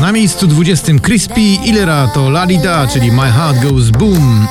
[0.00, 4.46] Na miejscu 20 Crispy Ilera to Lalida, czyli My Heart Goes Boom.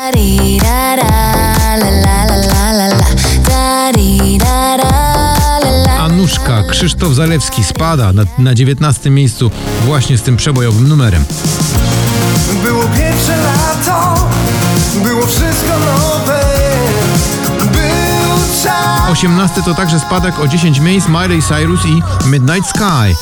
[5.99, 9.51] Anuszka Krzysztof Zalewski spada na, na 19 miejscu
[9.85, 11.25] właśnie z tym przebojowym numerem.
[12.63, 14.29] Było pierwsze lato,
[15.03, 16.10] było wszystko nowe.
[19.11, 23.15] 18 to także spadek o 10 miejsc Miley Cyrus i Midnight Sky.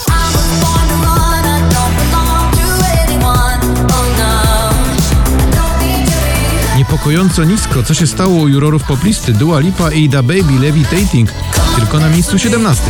[6.78, 11.30] Niepokojąco nisko, co się stało u jurorów poplisty Dua Lipa i Da Baby Levitating,
[11.76, 12.84] tylko na miejscu 17.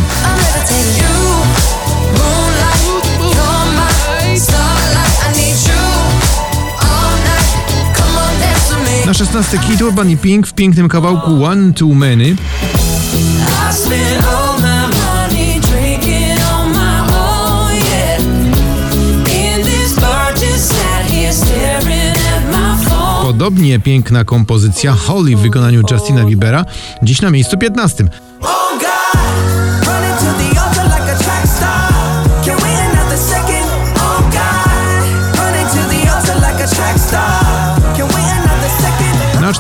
[9.06, 12.36] Na 16 Kid Urban i Pink w pięknym kawałku One Too Many.
[23.24, 26.66] Podobnie piękna kompozycja Holly w wykonaniu Justina Biebera,
[27.04, 28.04] dziś na miejscu 15.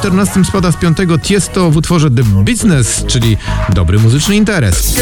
[0.10, 3.38] 14 spada z 5 Tiesto w utworze The Business, czyli
[3.70, 4.94] dobry muzyczny interes.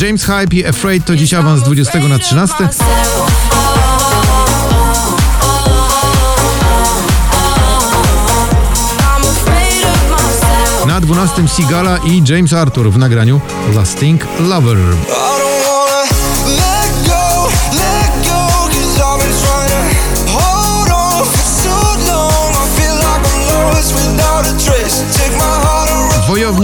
[0.00, 2.54] James Hype i Afraid to dziś awans z 20 na 13.
[10.86, 13.40] Na 12 Sigala i James Arthur w nagraniu
[13.74, 14.78] Lasting Lover.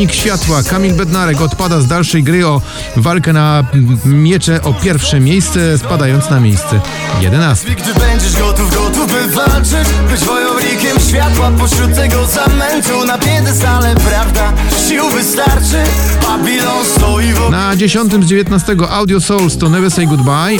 [0.08, 2.60] Światła Kamil Bednarek odpada z dalszej gry o
[2.96, 3.64] walkę na
[4.04, 6.80] miecze o pierwsze miejsce, spadając na miejsce
[7.20, 7.74] 11.
[7.74, 14.52] Gdy będziesz gotów, gotów by walczyć Być wojownikiem światła pośród tego zamętu Na piedestale prawda,
[14.88, 15.84] sił wystarczy
[16.26, 20.56] Babilon stoi w Na 10 z 19 Audio Souls to Never Say Goodbye.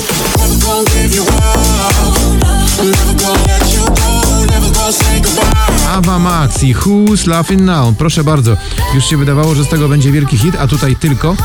[5.91, 7.97] Ava Max i Who's Laughing Now.
[7.97, 8.57] Proszę bardzo,
[8.95, 11.35] już się wydawało, że z tego będzie wielki hit, a tutaj tylko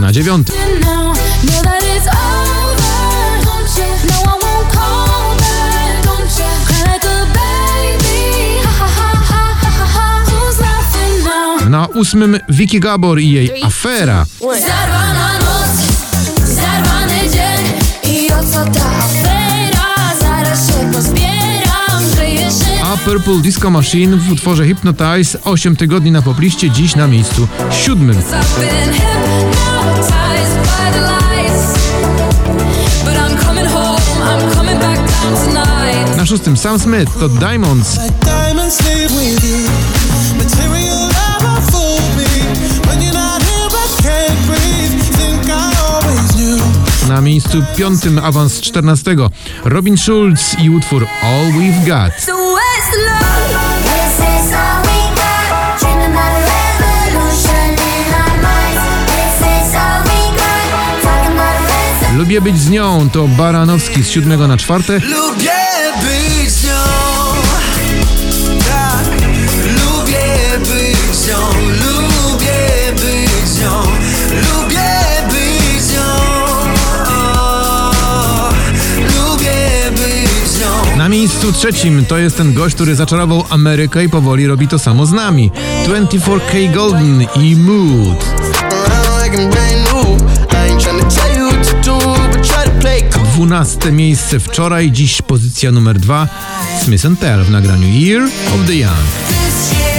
[0.00, 0.54] na dziewiątym.
[11.68, 14.26] Na ósmym Vicky Gabor i jej afera.
[23.04, 28.16] Purple Disco Machine w utworze Hypnotize 8 tygodni na popliście, dziś na miejscu siódmym.
[36.16, 37.98] Na szóstym Sam Smith to Diamonds.
[47.08, 49.16] Na miejscu piątym awans 14
[49.64, 52.53] Robin Schulz i utwór All We've Got.
[62.24, 65.63] Lubię być z nią to Baranowski z 7 na 4 Lubię
[81.24, 85.12] miejscu trzecim to jest ten gość, który zaczarował Amerykę i powoli robi to samo z
[85.12, 85.50] nami.
[85.86, 88.24] 24K Golden i Mood.
[93.34, 96.28] 12 miejsce wczoraj, dziś pozycja numer 2
[96.84, 99.93] Smith Tell w nagraniu Year of the Young.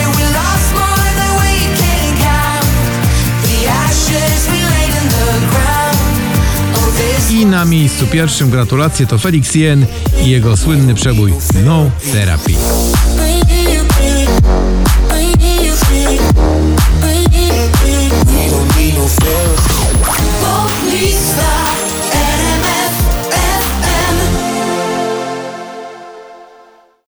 [7.35, 9.85] I na miejscu pierwszym gratulacje to Felix Jen
[10.23, 11.33] i jego słynny przebój
[11.65, 12.53] No Therapy.